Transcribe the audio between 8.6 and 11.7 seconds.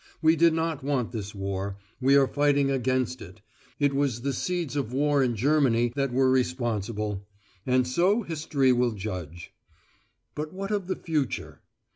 will judge. But what of the future?